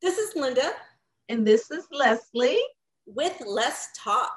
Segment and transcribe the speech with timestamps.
[0.00, 0.72] This is Linda.
[1.28, 2.62] And this is Leslie.
[3.06, 4.36] With Let's Talk.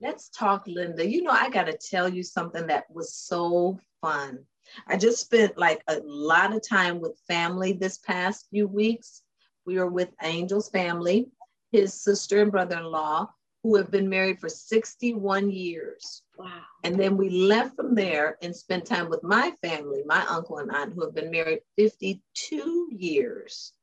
[0.00, 1.06] Let's talk, Linda.
[1.06, 4.38] You know, I got to tell you something that was so fun.
[4.86, 9.22] I just spent like a lot of time with family this past few weeks.
[9.66, 11.28] We were with Angel's family,
[11.72, 13.28] his sister and brother in law,
[13.62, 16.22] who have been married for 61 years.
[16.38, 16.62] Wow.
[16.84, 20.70] And then we left from there and spent time with my family, my uncle and
[20.72, 23.74] aunt, who have been married 52 years.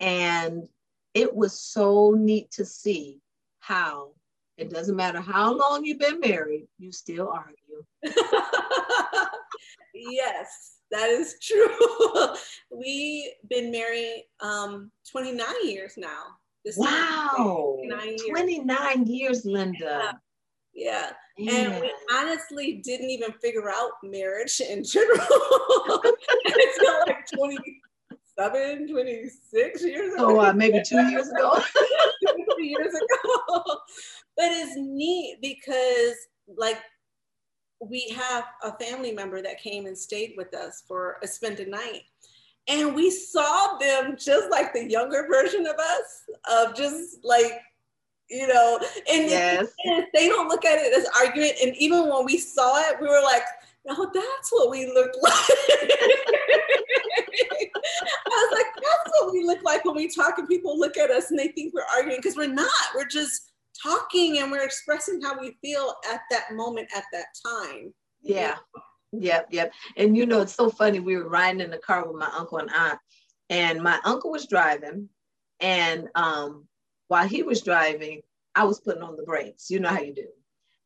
[0.00, 0.68] And
[1.14, 3.20] it was so neat to see
[3.60, 4.12] how
[4.56, 7.84] it doesn't matter how long you've been married, you still argue.
[9.94, 11.68] yes, that is true.
[12.70, 16.24] We've been married um, 29 years now.
[16.64, 17.78] This wow.
[17.88, 18.22] 29 years.
[18.28, 20.20] 29 years, Linda.
[20.74, 21.10] Yeah.
[21.38, 21.52] yeah.
[21.52, 25.20] And we honestly didn't even figure out marriage in general
[26.44, 27.26] until like
[28.48, 30.38] 27, 26 years ago.
[30.38, 31.58] Oh, uh, maybe two years ago.
[32.56, 33.62] two years ago.
[34.36, 36.16] But it's neat because
[36.56, 36.78] like
[37.80, 41.68] we have a family member that came and stayed with us for a spend a
[41.68, 42.02] night
[42.68, 47.60] and we saw them just like the younger version of us of just like
[48.28, 48.78] you know
[49.10, 49.66] and yes.
[50.14, 53.22] they don't look at it as argument and even when we saw it we were
[53.22, 53.42] like
[53.86, 55.32] no that's what we look like
[58.52, 61.38] like that's what we look like when we talk and people look at us and
[61.38, 65.56] they think we're arguing because we're not we're just talking and we're expressing how we
[65.62, 67.92] feel at that moment at that time
[68.22, 68.56] yeah
[69.12, 69.72] Yep, yep.
[69.96, 71.00] And you know, it's so funny.
[71.00, 72.98] We were riding in the car with my uncle and aunt,
[73.48, 75.08] and my uncle was driving,
[75.58, 76.66] and um,
[77.08, 78.22] while he was driving,
[78.54, 79.70] I was putting on the brakes.
[79.70, 80.28] You know how you do.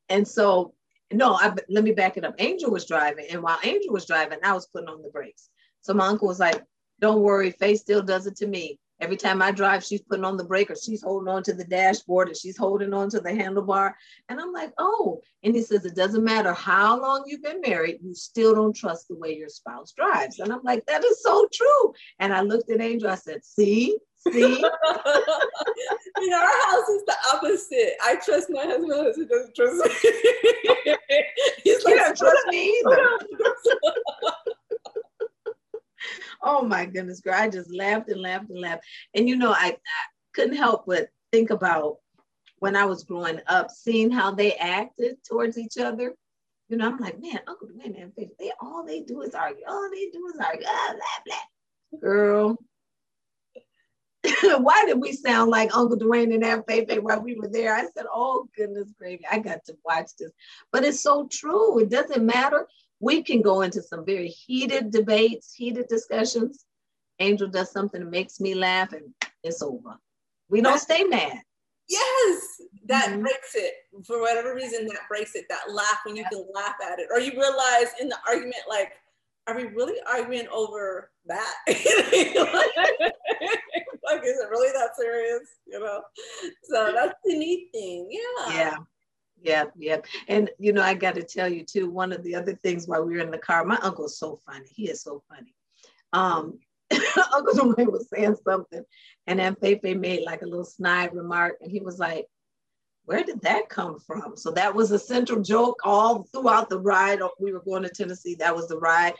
[0.09, 0.75] And so,
[1.13, 2.35] no, I, let me back it up.
[2.39, 5.51] Angel was driving, and while Angel was driving, I was putting on the brakes.
[5.83, 6.63] So my uncle was like,
[7.01, 8.79] "Don't worry, Faith still does it to me.
[9.01, 11.65] Every time I drive, she's putting on the brake or she's holding on to the
[11.65, 13.93] dashboard or she's holding on to the handlebar.
[14.29, 15.21] And I'm like, oh.
[15.43, 19.09] And he says, it doesn't matter how long you've been married, you still don't trust
[19.09, 20.39] the way your spouse drives.
[20.39, 21.93] And I'm like, that is so true.
[22.21, 24.33] And I looked at Angel, I said, see, see.
[24.33, 24.61] you
[26.31, 27.95] know, our house is the opposite.
[28.03, 30.97] I trust my husband, my husband doesn't trust me.
[31.65, 32.99] He's like, don't trust me either
[36.43, 37.35] oh my goodness, girl.
[37.35, 38.85] I just laughed and laughed and laughed.
[39.15, 40.05] And you know, I, I
[40.35, 41.97] couldn't help but think about
[42.59, 46.15] when I was growing up, seeing how they acted towards each other.
[46.69, 49.65] You know, I'm like, man, Uncle Dwayne and they all they do is argue.
[49.69, 50.67] All they do is argue.
[50.67, 51.37] Ah, blah,
[51.91, 52.01] blah.
[52.01, 52.59] Girl.
[54.59, 57.75] Why did we sound like Uncle Dwayne and Aunt Faith while we were there?
[57.75, 60.31] I said, oh goodness gravy, I got to watch this.
[60.73, 61.79] But it's so true.
[61.81, 62.67] It doesn't matter
[63.05, 66.65] we can go into some very heated debates, heated discussions.
[67.21, 69.99] Angel does something that makes me laugh and it's over.
[70.49, 71.39] We don't stay mad.
[71.87, 73.21] Yes, that mm-hmm.
[73.21, 73.75] breaks it.
[74.07, 75.45] For whatever reason, that breaks it.
[75.51, 76.31] That laugh when you yeah.
[76.31, 77.09] can laugh at it.
[77.13, 78.93] Or you realize in the argument, like,
[79.47, 81.55] are we really arguing over that?
[81.69, 81.77] like,
[84.25, 85.43] is it really that serious?
[85.67, 86.01] You know?
[86.63, 88.09] So that's the neat thing.
[88.11, 88.55] Yeah.
[88.55, 88.77] Yeah.
[89.43, 89.99] Yeah, yeah.
[90.29, 93.05] And you know, I got to tell you too, one of the other things while
[93.05, 94.67] we were in the car, my uncle's so funny.
[94.71, 95.55] He is so funny.
[96.13, 96.59] Um,
[97.33, 98.85] Uncle Dwayne was saying something,
[99.27, 102.27] and then Fefe made like a little snide remark, and he was like,
[103.05, 104.37] Where did that come from?
[104.37, 107.21] So that was a central joke all throughout the ride.
[107.41, 108.37] We were going to Tennessee.
[108.37, 109.15] That was the ride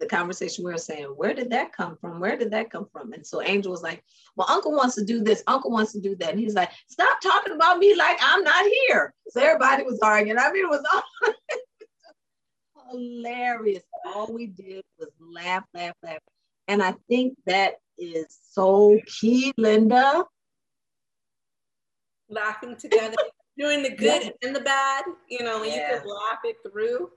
[0.00, 2.20] the conversation we were saying, where did that come from?
[2.20, 3.12] Where did that come from?
[3.12, 4.02] And so Angel was like,
[4.36, 5.42] well, uncle wants to do this.
[5.46, 6.30] Uncle wants to do that.
[6.30, 9.14] And he's like, stop talking about me like I'm not here.
[9.28, 10.38] So everybody was arguing.
[10.38, 11.32] I mean, it was all
[12.90, 13.82] hilarious.
[14.06, 16.18] All we did was laugh, laugh, laugh.
[16.68, 20.24] And I think that is so key, Linda.
[22.28, 23.16] Laughing together,
[23.58, 24.32] doing the good yes.
[24.42, 25.76] and the bad, you know, yes.
[25.76, 27.10] you could laugh it through.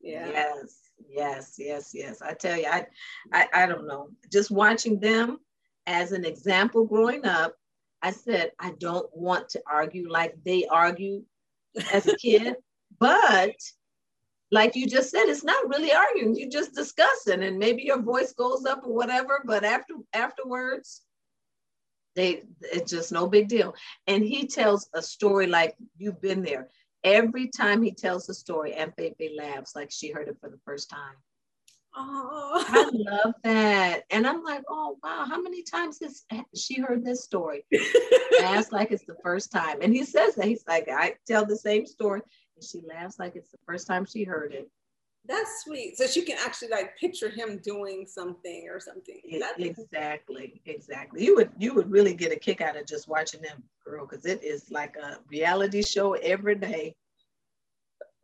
[0.00, 0.28] Yeah.
[0.28, 2.22] Yes yes, yes, yes.
[2.22, 2.86] I tell you, I,
[3.32, 4.08] I, I don't know.
[4.30, 5.38] Just watching them
[5.86, 7.54] as an example growing up,
[8.02, 11.22] I said, I don't want to argue like they argue
[11.92, 12.56] as a kid,
[12.98, 13.54] but
[14.50, 16.34] like you just said, it's not really arguing.
[16.34, 19.42] You just discussing, and maybe your voice goes up or whatever.
[19.44, 21.02] But after afterwards,
[22.16, 23.74] they it's just no big deal.
[24.06, 26.68] And he tells a story like you've been there.
[27.02, 30.58] Every time he tells a story, Aunt Fefe laughs like she heard it for the
[30.64, 31.16] first time.
[31.94, 34.02] Oh, I love that.
[34.10, 36.24] And I'm like, oh wow, how many times has
[36.54, 37.64] she heard this story?
[38.40, 39.78] laughs like it's the first time.
[39.82, 42.22] And he says that he's like, I tell the same story,
[42.56, 44.70] and she laughs like it's the first time she heard it.
[45.26, 45.96] That's sweet.
[45.98, 49.20] So she can actually like picture him doing something or something.
[49.38, 51.24] That's exactly, exactly.
[51.24, 54.24] You would you would really get a kick out of just watching them, girl, because
[54.24, 56.96] it is like a reality show every day.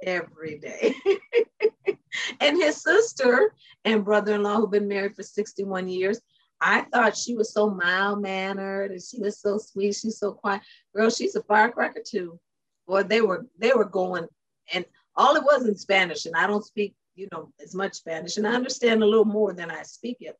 [0.02, 0.94] Every day.
[2.40, 3.54] and his sister
[3.84, 6.20] and brother-in-law who've been married for 61 years.
[6.60, 9.94] I thought she was so mild mannered and she was so sweet.
[9.94, 10.62] She's so quiet.
[10.94, 12.40] Girl, she's a firecracker too.
[12.88, 14.26] Boy, they were they were going
[14.72, 14.84] and
[15.16, 18.46] all it was in Spanish, and I don't speak, you know, as much Spanish, and
[18.46, 20.38] I understand a little more than I speak it.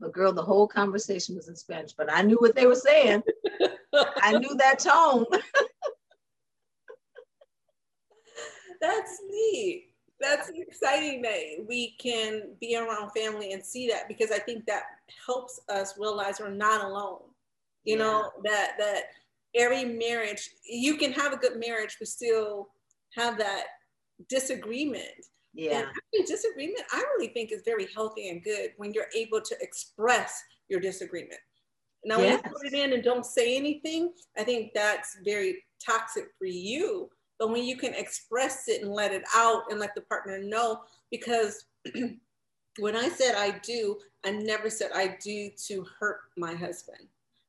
[0.00, 3.22] But girl, the whole conversation was in Spanish, but I knew what they were saying.
[3.94, 5.24] I knew that tone.
[8.80, 9.86] That's neat.
[10.20, 14.82] That's exciting that we can be around family and see that because I think that
[15.26, 17.20] helps us realize we're not alone.
[17.84, 18.04] You yeah.
[18.04, 19.02] know, that that
[19.54, 22.68] every marriage, you can have a good marriage, but still
[23.14, 23.64] have that
[24.28, 25.04] disagreement.
[25.54, 25.84] Yeah.
[26.12, 30.40] And disagreement, I really think is very healthy and good when you're able to express
[30.68, 31.40] your disagreement.
[32.04, 32.42] Now, yes.
[32.42, 36.46] when you put it in and don't say anything, I think that's very toxic for
[36.46, 37.10] you.
[37.38, 40.82] But when you can express it and let it out and let the partner know,
[41.10, 41.64] because
[42.78, 47.06] when I said I do, I never said I do to hurt my husband.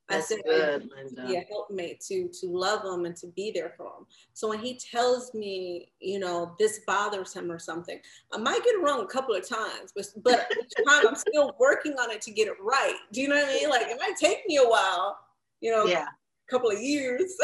[0.09, 1.27] That's I said, good, Linda.
[1.27, 4.05] Be a helpmate to to love him and to be there for him.
[4.33, 7.99] So when he tells me, you know, this bothers him or something,
[8.33, 11.55] I might get it wrong a couple of times, but but each time I'm still
[11.59, 12.95] working on it to get it right.
[13.13, 13.69] Do you know what I mean?
[13.69, 15.19] Like it might take me a while,
[15.61, 16.05] you know, yeah.
[16.07, 17.35] a couple of years.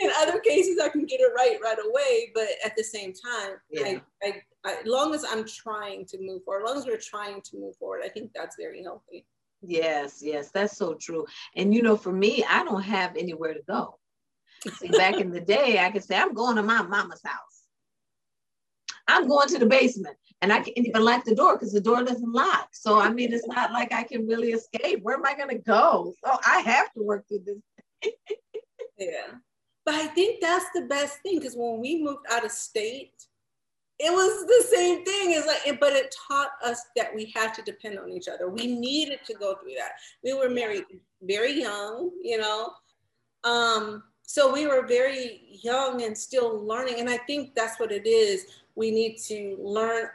[0.00, 3.56] In other cases, I can get it right right away, but at the same time,
[3.70, 3.82] yeah.
[3.82, 6.98] I, I, I, as long as I'm trying to move forward, as long as we're
[6.98, 9.26] trying to move forward, I think that's very healthy.
[9.62, 11.26] Yes, yes, that's so true.
[11.54, 13.98] And you know, for me, I don't have anywhere to go.
[14.78, 17.60] See, back in the day, I could say, I'm going to my mama's house.
[19.08, 20.16] I'm going to the basement.
[20.42, 22.68] And I can't even lock the door because the door doesn't lock.
[22.72, 25.00] So I mean, it's not like I can really escape.
[25.02, 26.14] Where am I gonna go?
[26.24, 28.12] So I have to work through this.
[28.98, 29.34] yeah.
[29.84, 33.12] But I think that's the best thing because when we moved out of state,
[34.02, 35.34] it was the same thing.
[35.34, 38.48] As like but it taught us that we had to depend on each other.
[38.48, 39.92] We needed to go through that.
[40.24, 40.84] We were married
[41.22, 42.72] very young you know?
[43.44, 48.06] Um so we were very young and still learning and i think that's what it
[48.06, 48.46] is.
[48.74, 50.08] We need to learn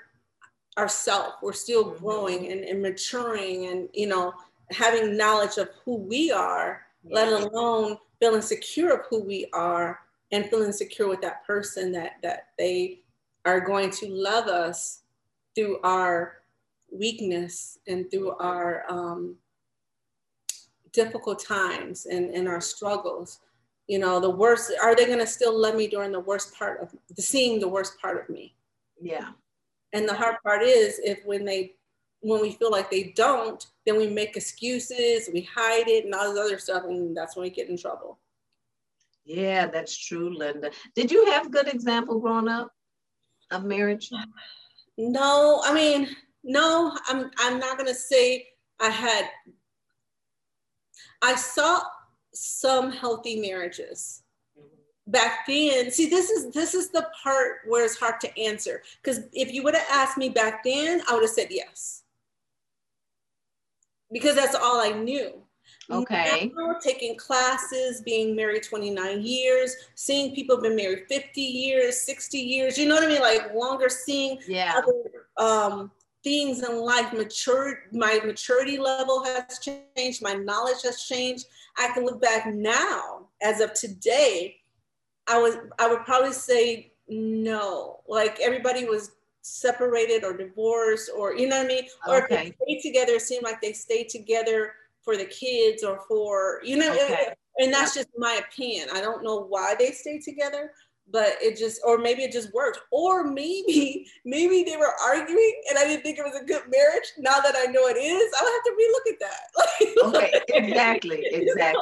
[0.78, 2.04] ourselves we're still mm-hmm.
[2.04, 4.34] growing and, and maturing and you know
[4.72, 7.16] having knowledge of who we are yeah.
[7.16, 10.00] let alone feeling secure of who we are
[10.32, 13.00] and feeling secure with that person that that they
[13.46, 15.02] are going to love us
[15.56, 16.42] through our
[16.92, 19.36] weakness and through our um,
[20.92, 23.40] difficult times and, and our struggles.
[23.88, 26.82] You know, the worst, are they going to still love me during the worst part
[26.82, 28.56] of the seeing the worst part of me?
[29.00, 29.30] Yeah.
[29.94, 31.76] And the hard part is if when they,
[32.22, 36.34] when we feel like they don't, then we make excuses, we hide it and all
[36.34, 36.84] this other stuff.
[36.86, 38.18] And that's when we get in trouble.
[39.24, 40.72] Yeah, that's true, Linda.
[40.96, 42.75] Did you have good example growing up?
[43.52, 44.12] Of marriage?
[44.12, 44.34] Um,
[44.98, 48.48] no, I mean, no, I'm I'm not gonna say
[48.80, 49.30] I had
[51.22, 51.82] I saw
[52.34, 54.24] some healthy marriages
[55.08, 55.92] back then.
[55.92, 59.64] See this is this is the part where it's hard to answer because if you
[59.64, 62.04] would have asked me back then i would have said yes.
[64.12, 65.45] Because that's all i knew
[65.90, 66.52] Okay.
[66.56, 72.38] Now, taking classes, being married 29 years, seeing people have been married 50 years, 60
[72.38, 73.22] years, you know what I mean?
[73.22, 74.74] Like longer seeing yeah.
[74.78, 75.92] other um,
[76.24, 77.14] things in life.
[77.14, 81.46] Mature, my maturity level has changed, my knowledge has changed.
[81.78, 84.58] I can look back now, as of today,
[85.28, 88.02] I was I would probably say no.
[88.08, 91.84] Like everybody was separated or divorced or you know what I mean?
[92.08, 94.74] Or if they stayed together, it seemed like they stayed together
[95.06, 97.34] for the kids or for you know okay.
[97.60, 98.90] and that's just my opinion.
[98.94, 100.72] I don't know why they stay together
[101.12, 105.78] but it just or maybe it just worked or maybe maybe they were arguing and
[105.78, 107.04] i didn't think it was a good marriage.
[107.18, 110.06] Now that i know it is i'll have to relook at that.
[110.06, 111.42] Okay exactly exactly.
[111.42, 111.74] You know?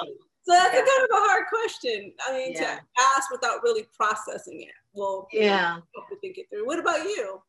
[0.43, 0.81] so that's yeah.
[0.81, 2.13] a kind of a hard question.
[2.27, 2.75] I mean yeah.
[2.75, 2.81] to
[3.15, 4.73] ask without really processing it.
[4.93, 5.77] Well yeah.
[6.09, 6.65] to think it through.
[6.65, 7.41] What about you?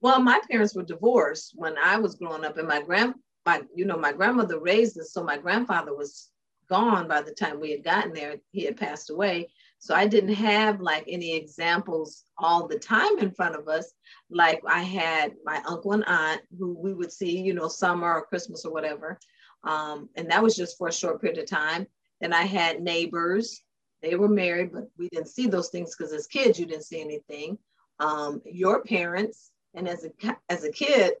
[0.00, 3.14] Well my parents were divorced when i was growing up and my grand
[3.46, 6.28] my, you know, my grandmother raised us, so my grandfather was
[6.68, 8.36] gone by the time we had gotten there.
[8.50, 9.48] He had passed away.
[9.78, 13.92] So I didn't have like any examples all the time in front of us.
[14.30, 18.26] Like I had my uncle and aunt who we would see, you know, summer or
[18.26, 19.18] Christmas or whatever.
[19.64, 21.86] Um, and that was just for a short period of time.
[22.20, 23.62] Then I had neighbors.
[24.02, 27.00] they were married, but we didn't see those things because as kids, you didn't see
[27.00, 27.58] anything.
[27.98, 31.14] Um, your parents, and as a as a kid,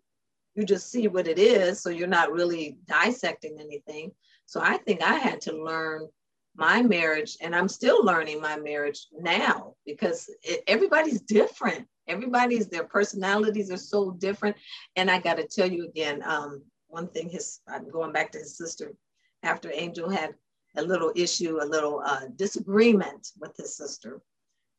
[0.56, 4.12] you just see what it is, so you're not really dissecting anything.
[4.46, 6.08] So I think I had to learn
[6.56, 11.86] my marriage, and I'm still learning my marriage now because it, everybody's different.
[12.08, 14.56] Everybody's their personalities are so different,
[14.96, 17.28] and I got to tell you again, um, one thing.
[17.28, 18.94] His I'm going back to his sister
[19.42, 20.34] after Angel had
[20.76, 24.22] a little issue, a little uh, disagreement with his sister.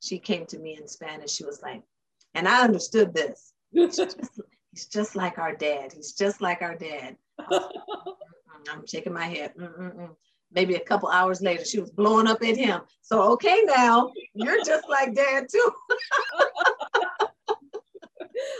[0.02, 1.32] She came to me in Spanish.
[1.32, 1.84] She was like,
[2.34, 3.54] and I understood this.
[3.72, 4.20] He's just,
[4.78, 5.92] he's just like our dad.
[5.92, 7.18] He's just like our dad.
[7.50, 9.56] I'm shaking my head.
[9.60, 10.16] Mm-mm-mm.
[10.52, 12.82] Maybe a couple hours later, she was blowing up at him.
[13.02, 15.72] So, okay, now you're just like dad, too.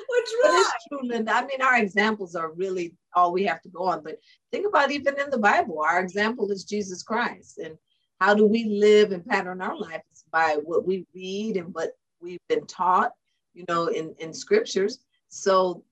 [0.10, 0.28] Which.
[0.44, 1.34] It's true, Linda.
[1.34, 4.02] I mean, our examples are really all we have to go on.
[4.04, 4.18] But
[4.52, 7.60] think about even in the Bible, our example is Jesus Christ.
[7.60, 7.78] And
[8.20, 12.42] how do we live and pattern our lives by what we read and what we've
[12.50, 13.12] been taught,
[13.54, 14.98] you know, in, in scriptures.
[15.30, 15.84] So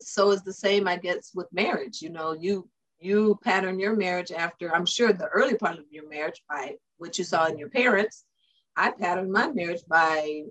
[0.00, 2.02] so is the same, I guess, with marriage.
[2.02, 6.08] You know, you you pattern your marriage after, I'm sure the early part of your
[6.08, 8.24] marriage by what you saw in your parents.
[8.76, 10.44] I patterned my marriage by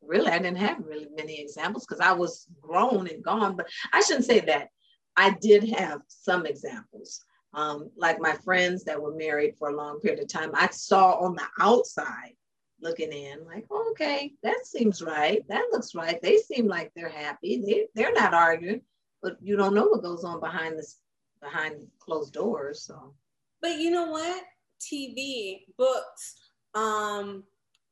[0.00, 4.00] really, I didn't have really many examples because I was grown and gone, but I
[4.00, 4.68] shouldn't say that.
[5.16, 7.24] I did have some examples.
[7.52, 11.14] Um, like my friends that were married for a long period of time, I saw
[11.14, 12.34] on the outside
[12.80, 15.46] looking in, like, oh, okay, that seems right.
[15.48, 16.20] That looks right.
[16.22, 17.62] They seem like they're happy.
[17.64, 18.82] They, they're not arguing,
[19.22, 20.98] but you don't know what goes on behind this
[21.40, 22.82] behind closed doors.
[22.82, 23.14] So
[23.60, 24.42] but you know what?
[24.80, 26.36] TV, books,
[26.74, 27.42] um,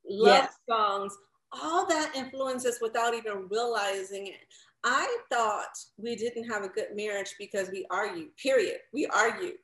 [0.09, 0.53] love yes.
[0.69, 1.15] songs,
[1.51, 4.47] all that influences without even realizing it.
[4.83, 8.77] I thought we didn't have a good marriage because we argued, period.
[8.93, 9.55] We argued,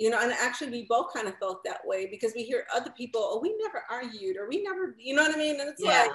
[0.00, 2.90] you know, and actually we both kind of felt that way because we hear other
[2.96, 5.60] people, oh, we never argued or we never, you know what I mean?
[5.60, 6.08] And it's yeah.
[6.08, 6.12] like,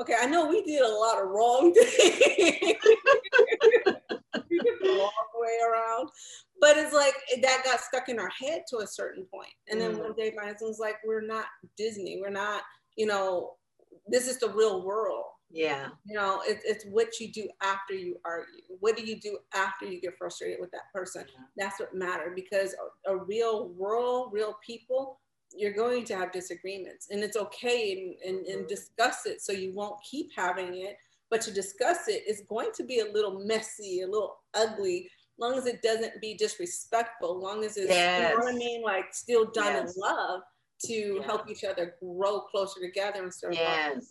[0.00, 2.76] okay, I know we did a lot of wrong things.
[4.50, 6.08] we did the wrong way around.
[6.60, 9.24] But it's like that got stuck in our head to a certain.
[9.70, 10.00] And then mm.
[10.00, 11.46] one day my husband was like, we're not
[11.76, 12.18] Disney.
[12.20, 12.62] We're not,
[12.96, 13.52] you know,
[14.08, 15.26] this is the real world.
[15.50, 15.88] Yeah.
[16.04, 18.62] You know, it, it's what you do after you argue.
[18.78, 21.24] What do you do after you get frustrated with that person?
[21.26, 21.44] Yeah.
[21.56, 22.74] That's what matters because
[23.06, 25.18] a, a, real world, real people,
[25.52, 28.68] you're going to have disagreements and it's okay and, and, and mm-hmm.
[28.68, 30.96] discuss it so you won't keep having it.
[31.30, 35.56] But to discuss it is going to be a little messy, a little ugly, long
[35.56, 38.30] as it doesn't be disrespectful, long as it's, yes.
[38.32, 38.82] you know what I mean?
[38.82, 39.96] Like still done yes.
[39.96, 40.40] in love
[40.86, 41.22] to yeah.
[41.24, 44.06] help each other grow closer together and of yes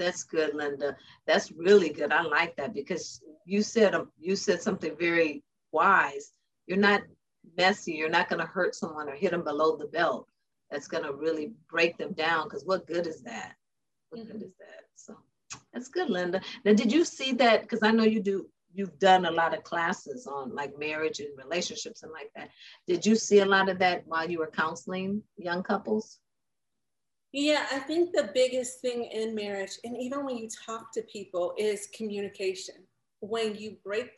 [0.00, 0.96] that's good linda.
[1.26, 2.10] That's really good.
[2.10, 6.32] I like that because you said um, you said something very wise.
[6.66, 7.02] You're not
[7.56, 7.92] messy.
[7.92, 10.26] You're not going to hurt someone or hit them below the belt.
[10.70, 13.54] That's going to really break them down because what good is that?
[14.08, 14.32] What mm-hmm.
[14.32, 14.84] good is that?
[14.96, 15.16] So
[15.72, 16.40] that's good linda.
[16.64, 17.62] Now did you see that?
[17.62, 21.36] Because i know you do you've done a lot of classes on like marriage and
[21.36, 22.48] relationships and like that.
[22.86, 26.20] Did you see a lot of that while you were counseling young couples?
[27.32, 31.54] Yeah, I think the biggest thing in marriage, and even when you talk to people,
[31.56, 32.74] is communication.
[33.20, 34.10] When you break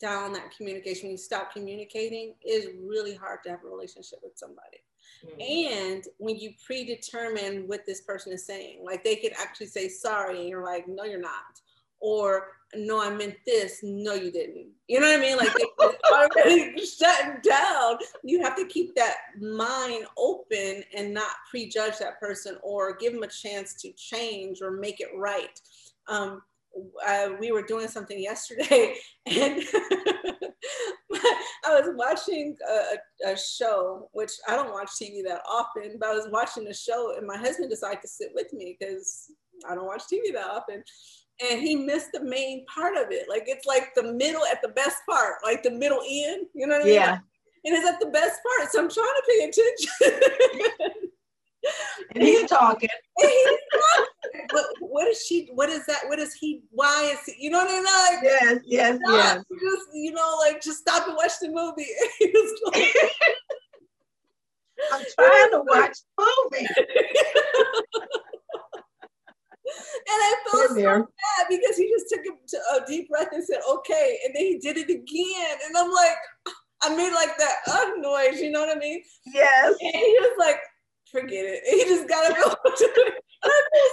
[0.00, 4.32] down that communication, when you stop communicating, it's really hard to have a relationship with
[4.36, 4.78] somebody.
[5.24, 5.74] Mm-hmm.
[5.74, 10.40] And when you predetermine what this person is saying, like they could actually say sorry,
[10.40, 11.60] and you're like, no, you're not
[12.00, 13.80] or no, I meant this.
[13.82, 14.66] No, you didn't.
[14.88, 15.36] You know what I mean?
[15.38, 15.52] Like
[16.36, 17.96] already shut down.
[18.22, 23.22] You have to keep that mind open and not prejudge that person or give them
[23.22, 25.58] a chance to change or make it right.
[26.08, 26.42] Um,
[27.06, 28.94] uh, we were doing something yesterday
[29.26, 29.62] and
[31.64, 36.14] I was watching a, a, show, which I don't watch TV that often, but I
[36.14, 39.32] was watching a show and my husband decided to sit with me because
[39.68, 40.84] I don't watch TV that often
[41.40, 43.28] and he missed the main part of it.
[43.28, 46.46] Like it's like the middle at the best part, like the middle end.
[46.54, 46.94] You know what I mean?
[46.94, 47.18] Yeah.
[47.64, 48.70] And it's at the best part.
[48.70, 50.20] So I'm trying to pay attention.
[52.14, 52.88] and he's talking.
[53.20, 54.46] And he's talking.
[54.50, 55.48] But what is she?
[55.52, 56.02] What is that?
[56.06, 56.62] What is he?
[56.70, 57.34] Why is he?
[57.44, 57.84] You know what I mean?
[57.84, 59.44] Like, yes, yes, yes.
[59.50, 61.88] Just you know, like just stop and watch the movie.
[62.72, 62.94] like,
[64.92, 66.68] I'm trying to watch the movie.
[69.68, 72.20] And I felt so bad because he just took
[72.74, 74.18] a, deep breath and said, okay.
[74.24, 75.56] And then he did it again.
[75.66, 76.16] And I'm like,
[76.82, 79.02] I made like that uh noise, you know what I mean?
[79.34, 79.74] Yes.
[79.80, 80.60] And he was like,
[81.10, 81.62] forget it.
[81.68, 82.54] And he just got to go.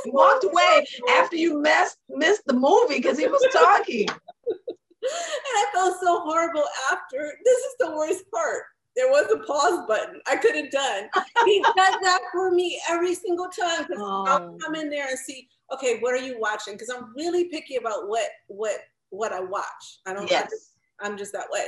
[0.05, 4.08] walked away after you messed, missed the movie because he was talking.
[4.48, 7.34] and I felt so horrible after.
[7.44, 8.63] This is the worst part.
[8.96, 10.22] There was a pause button.
[10.28, 11.10] I could have done.
[11.46, 14.25] He does that for me every single time because oh.
[14.28, 16.74] I'll come in there and see, okay, what are you watching?
[16.74, 20.00] Because I'm really picky about what what what I watch.
[20.06, 20.30] I don't.
[20.30, 20.72] Yes.
[21.02, 21.68] I'm just that way.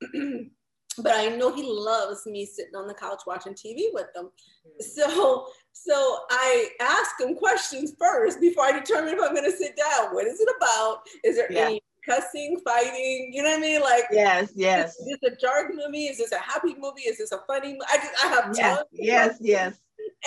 [1.02, 4.26] but I know he loves me sitting on the couch watching TV with him.
[4.26, 4.82] Mm-hmm.
[4.82, 9.76] So so I ask him questions first before I determine if I'm going to sit
[9.76, 10.14] down.
[10.14, 11.00] What is it about?
[11.24, 11.66] Is there yeah.
[11.66, 13.30] any cussing, fighting?
[13.32, 13.80] You know what I mean?
[13.80, 14.96] Like yes, yes.
[14.98, 16.06] Is this a dark movie?
[16.06, 17.02] Is this a happy movie?
[17.02, 17.72] Is this a funny?
[17.72, 17.80] Movie?
[17.90, 19.74] I just I have yes, yes, yes.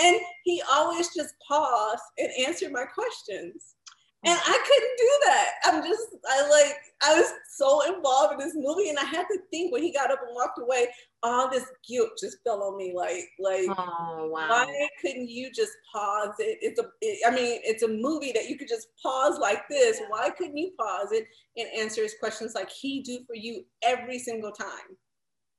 [0.02, 3.76] And he always just paused and answered my questions.
[4.24, 5.50] And I couldn't do that.
[5.66, 9.40] I'm just, I like, I was so involved in this movie, and I had to
[9.50, 10.90] think when he got up and walked away,
[11.24, 12.94] all this guilt just fell on me.
[12.96, 14.48] Like, like, oh, wow.
[14.48, 16.60] why couldn't you just pause it?
[16.62, 20.00] It's a, it, I mean, it's a movie that you could just pause like this.
[20.10, 21.26] Why couldn't you pause it
[21.58, 24.98] and answer his questions like he do for you every single time?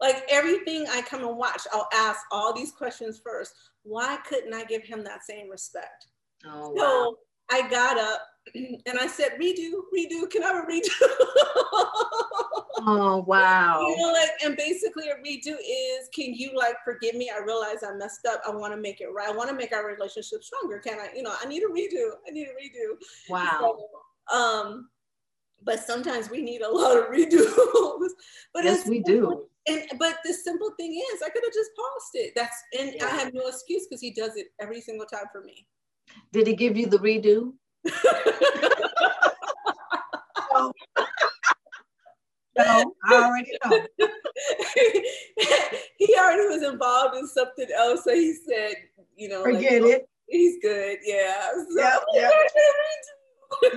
[0.00, 3.52] Like everything I come and watch, I'll ask all these questions first.
[3.83, 6.07] Why couldn't I give him that same respect?
[6.47, 6.75] Oh, wow.
[6.76, 7.19] So
[7.50, 8.23] I got up
[8.55, 10.89] and I said, redo, redo, can I have a redo?
[12.81, 13.81] oh, wow.
[13.81, 17.31] You know, like, and basically a redo is, can you like forgive me?
[17.35, 18.43] I realize I messed up.
[18.47, 19.29] I want to make it right.
[19.29, 20.79] I want to make our relationship stronger.
[20.79, 22.11] Can I, you know, I need a redo.
[22.27, 22.97] I need a redo.
[23.29, 23.79] Wow.
[24.31, 24.89] So, um,
[25.65, 27.55] but sometimes we need a lot of redos.
[28.55, 29.45] but yes, we do.
[29.69, 32.33] And but the simple thing is, I could have just paused it.
[32.35, 33.07] That's and yeah.
[33.07, 35.67] I have no excuse because he does it every single time for me.
[36.33, 37.53] Did he give you the redo?
[40.53, 40.73] No.
[42.57, 43.87] no, I already know.
[45.99, 48.75] he already was involved in something else, so he said,
[49.17, 50.09] you know, forget like, it.
[50.29, 51.51] He's good, yeah.
[51.53, 52.33] So, yep, oh, yep.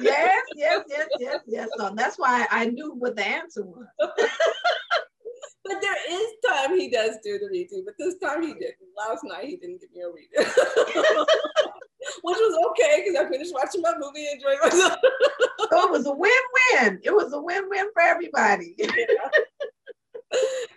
[0.02, 1.70] yes, yes, yes, yes, yes.
[1.78, 3.86] So that's why I knew what the answer was.
[4.00, 8.76] but there is time he does do the redo, but this time he didn't.
[8.98, 11.26] Last night he didn't give me a redo
[12.22, 14.98] which was okay because I finished watching my movie and enjoying myself.
[15.72, 17.00] so it was a win-win.
[17.04, 18.76] It was a win-win for everybody.
[18.78, 18.92] Yeah.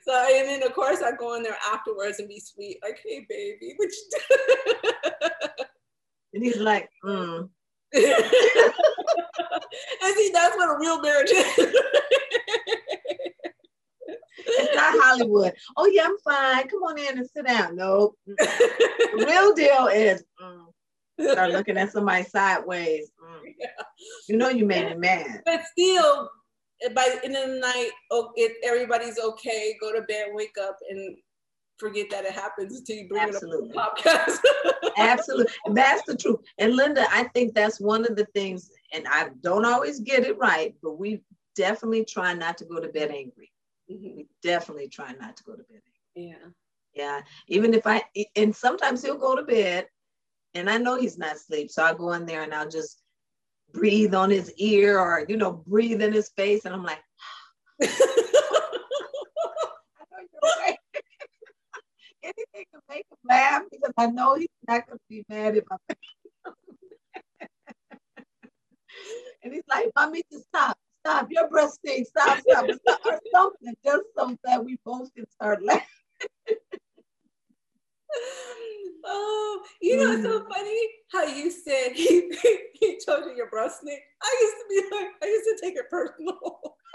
[0.05, 3.27] So and then of course I go in there afterwards and be sweet, like, hey
[3.29, 3.93] baby, which
[6.33, 7.49] and he's like, mm.
[7.93, 8.05] and
[10.15, 11.75] see, that's what a real marriage is.
[14.47, 15.55] it's not Hollywood.
[15.77, 16.69] Oh yeah, I'm fine.
[16.69, 17.75] Come on in and sit down.
[17.75, 18.17] Nope.
[18.27, 20.68] the real deal is mm.
[21.21, 23.11] Start looking at somebody sideways.
[23.23, 23.55] Mm.
[23.59, 23.69] Yeah.
[24.29, 25.43] You know you made me mad.
[25.45, 26.31] But still,
[26.95, 29.77] by the end of the night, oh, it, everybody's okay.
[29.81, 31.17] Go to bed, wake up, and
[31.79, 33.71] forget that it happens until you bring Absolutely.
[33.71, 34.39] it up podcast.
[34.97, 35.53] Absolutely.
[35.73, 36.41] That's the truth.
[36.59, 40.39] And Linda, I think that's one of the things, and I don't always get it
[40.39, 41.23] right, but we
[41.57, 43.51] definitely try not to go to bed angry.
[43.91, 44.17] Mm-hmm.
[44.17, 45.81] We definitely try not to go to bed
[46.17, 46.31] angry.
[46.31, 46.49] Yeah.
[46.95, 47.21] Yeah.
[47.49, 48.03] Even if I,
[48.37, 49.87] and sometimes he'll go to bed
[50.55, 51.71] and I know he's not asleep.
[51.71, 53.03] So I go in there and I'll just
[53.73, 56.65] breathe on his ear or, you know, breathe in his face.
[56.65, 57.03] And I'm like,
[62.23, 65.65] anything to make him laugh because I know he's not going to be mad if
[65.71, 65.77] I
[69.45, 73.75] And he's like, Mommy, just stop, stop, your breath stinks, stop, stop, stop, or something,
[73.85, 75.87] just so that we both can start laughing.
[79.11, 80.49] Oh, you know, it's so mm.
[80.51, 82.31] funny how you said he,
[82.75, 84.01] he told you your breast stink.
[84.21, 86.77] I used to be like, I used to take it personal.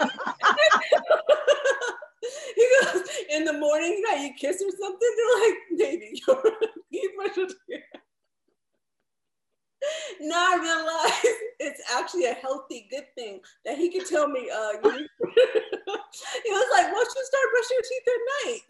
[2.54, 6.52] he goes, in the morning, you know, you kiss or something, they're like, baby, you're,
[6.90, 7.93] you brush your teeth
[10.20, 14.50] now I realize it's actually a healthy, good thing that he could tell me.
[14.50, 14.90] Uh, you,
[16.44, 18.60] he was like, "Why don't you start brushing your teeth at night?"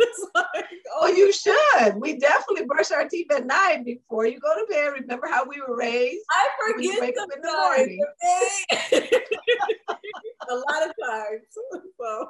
[0.00, 0.64] it's like,
[0.96, 2.00] oh, you should.
[2.00, 4.92] We definitely brush our teeth at night before you go to bed.
[5.00, 6.24] Remember how we were raised?
[6.30, 8.04] I forget wake up in the morning.
[10.48, 11.42] a lot of times.
[11.50, 12.28] So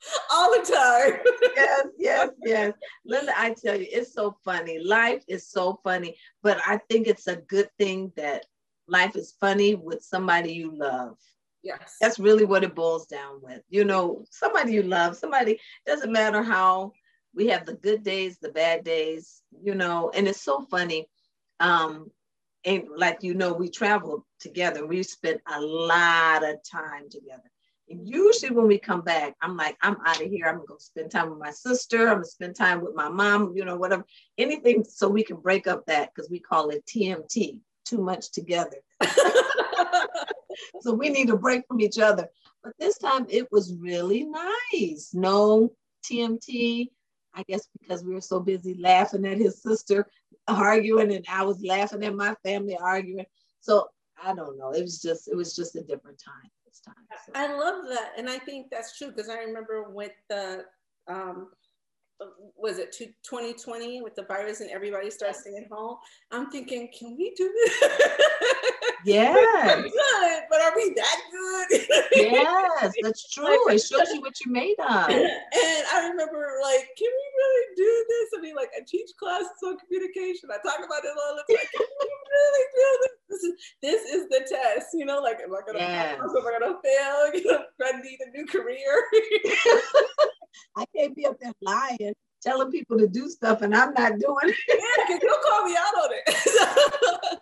[0.30, 1.20] all the time.
[1.56, 2.72] yes, yes, yes.
[3.04, 4.78] Linda, I tell you, it's so funny.
[4.78, 8.46] Life is so funny, but I think it's a good thing that
[8.86, 11.16] life is funny with somebody you love.
[11.62, 11.96] Yes.
[12.00, 13.62] That's really what it boils down with.
[13.68, 16.92] You know, somebody you love, somebody, doesn't matter how
[17.34, 21.08] we have the good days, the bad days, you know, and it's so funny.
[21.60, 22.10] Um,
[22.64, 24.86] and like you know, we traveled together.
[24.86, 27.50] We spent a lot of time together.
[27.90, 30.46] And usually when we come back, I'm like, I'm out of here.
[30.46, 32.08] I'm gonna spend time with my sister.
[32.08, 34.04] I'm gonna spend time with my mom, you know, whatever,
[34.36, 38.76] anything so we can break up that because we call it TMT, too much together.
[40.80, 42.28] so we need a break from each other.
[42.62, 45.10] But this time it was really nice.
[45.14, 45.72] No
[46.04, 46.88] TMT,
[47.34, 50.06] I guess because we were so busy laughing at his sister
[50.46, 53.26] arguing and I was laughing at my family arguing.
[53.60, 53.88] So
[54.22, 54.72] I don't know.
[54.72, 56.94] It was just it was just a different time this time.
[57.26, 57.32] So.
[57.34, 58.12] I love that.
[58.16, 60.64] And I think that's true because I remember with the
[61.08, 61.48] um
[62.56, 65.98] was it 2020 with the virus and everybody starts staying home?
[66.32, 67.82] I'm thinking, can we do this?
[69.04, 69.34] Yeah.
[69.34, 71.86] good, but are we that good?
[72.12, 73.70] yes, that's true.
[73.70, 75.08] It shows you what you're made of.
[75.08, 78.28] And I remember, like, can we really do this?
[78.38, 80.50] I mean, like, I teach classes on communication.
[80.52, 81.66] I talk about it all the time.
[81.76, 83.12] Can we really do this?
[83.28, 84.88] This is this is the test.
[84.94, 86.16] You know, like, am I gonna yes.
[86.16, 86.30] pass?
[86.30, 87.34] Am I gonna fail?
[87.34, 89.04] You know, I need a new career.
[90.76, 94.36] I can't be up there lying, telling people to do stuff and I'm not doing
[94.44, 94.56] it.
[94.68, 97.38] yeah, because you'll call me out on it.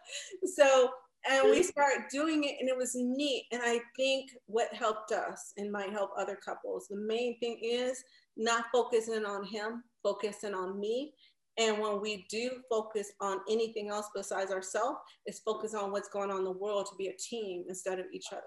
[1.46, 3.46] So, we start doing it and it was neat.
[3.52, 8.02] And I think what helped us and might help other couples, the main thing is
[8.36, 11.14] not focusing on him, focusing on me.
[11.58, 16.30] And when we do focus on anything else besides ourselves, it's focus on what's going
[16.30, 18.42] on in the world to be a team instead of each other.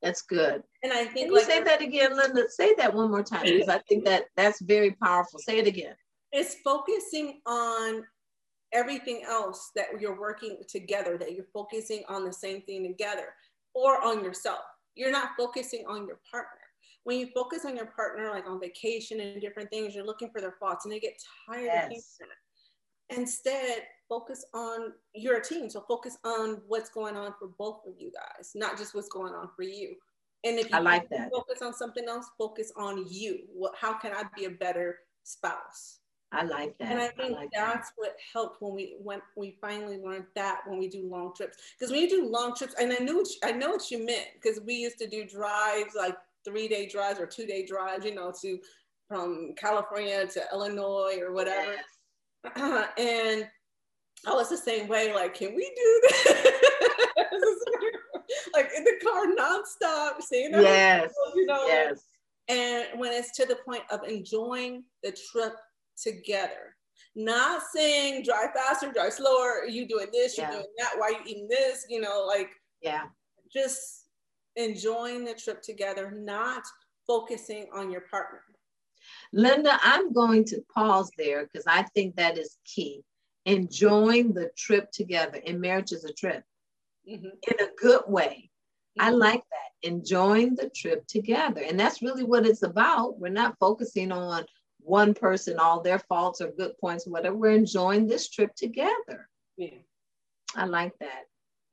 [0.00, 0.62] That's good.
[0.82, 2.48] And I think Can like, say that again, Linda.
[2.48, 5.38] Say that one more time because I think that that's very powerful.
[5.38, 5.94] Say it again.
[6.32, 8.02] It's focusing on
[8.72, 13.34] everything else that you're working together, that you're focusing on the same thing together
[13.74, 14.60] or on yourself.
[14.94, 16.58] You're not focusing on your partner.
[17.04, 20.40] When you focus on your partner, like on vacation and different things, you're looking for
[20.40, 22.18] their faults and they get tired yes.
[23.10, 25.68] Instead, focus on your team.
[25.68, 29.34] So focus on what's going on for both of you guys, not just what's going
[29.34, 29.96] on for you.
[30.44, 31.30] And if you I like that.
[31.32, 33.40] focus on something else, focus on you.
[33.52, 35.98] What how can I be a better spouse?
[36.32, 36.90] I like that.
[36.90, 37.94] And I think I like that's that.
[37.96, 41.58] what helped when we when we finally learned that when we do long trips.
[41.78, 44.04] Because when you do long trips, and I knew what you, I know what you
[44.04, 48.04] meant because we used to do drives like three day drives or two day drives,
[48.04, 48.58] you know, to
[49.08, 51.74] from California to Illinois or whatever.
[52.56, 52.88] Yes.
[52.98, 53.46] and
[54.26, 55.12] I was the same way.
[55.12, 56.44] Like, can we do this?
[58.54, 61.66] like in the car nonstop, saying yes, you know.
[61.66, 62.04] Yes.
[62.48, 65.54] And when it's to the point of enjoying the trip
[66.00, 66.76] together,
[67.14, 71.20] not saying drive faster, drive slower, you doing this, you're doing that, why are you
[71.26, 72.50] eating this, you know, like
[72.80, 73.04] yeah,
[73.52, 74.06] just
[74.56, 76.62] enjoying the trip together, not
[77.06, 78.42] focusing on your partner.
[79.32, 83.02] Linda, I'm going to pause there because I think that is key
[83.44, 85.40] enjoying the trip together.
[85.46, 86.44] And marriage is a trip
[87.08, 87.26] mm-hmm.
[87.26, 88.50] in a good way.
[88.98, 89.08] Mm-hmm.
[89.08, 91.62] I like that, enjoying the trip together.
[91.62, 93.18] And that's really what it's about.
[93.18, 94.44] We're not focusing on
[94.84, 97.36] one person, all their faults or good points, whatever.
[97.36, 99.28] We're enjoying this trip together.
[99.56, 99.78] Yeah.
[100.56, 101.24] I like that.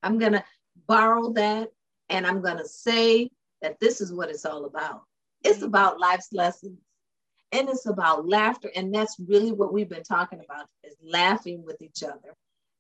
[0.04, 0.44] I'm going to
[0.88, 1.70] borrow that
[2.10, 3.30] and I'm going to say
[3.62, 5.04] that this is what it's all about.
[5.44, 5.68] It's mm-hmm.
[5.68, 6.80] about life's lessons
[7.52, 11.82] and it's about laughter and that's really what we've been talking about is laughing with
[11.82, 12.36] each other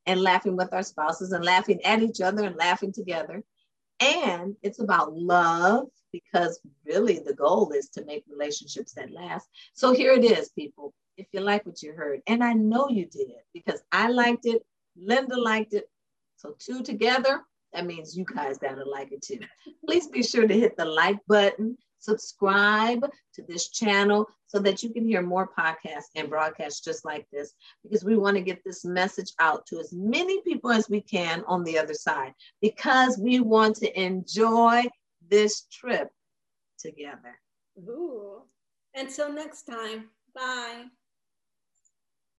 [0.06, 3.44] and laughing with our spouses and laughing at each other and laughing together
[4.00, 9.48] and it's about love because really the goal is to make relationships that last.
[9.74, 12.22] So here it is people if you like what you heard.
[12.28, 14.64] And i know you did because i liked it
[14.96, 15.90] linda liked it.
[16.38, 17.42] So two together
[17.74, 19.40] that means you guys gotta like it too.
[19.86, 24.90] Please be sure to hit the like button subscribe to this channel so that you
[24.90, 28.84] can hear more podcasts and broadcasts just like this because we want to get this
[28.84, 33.40] message out to as many people as we can on the other side because we
[33.40, 34.84] want to enjoy
[35.30, 36.10] this trip
[36.80, 37.38] together.
[37.78, 38.42] Ooh.
[38.96, 40.86] Until next time, bye.